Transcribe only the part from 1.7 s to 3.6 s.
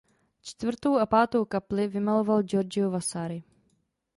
vymaloval Giorgio Vasari.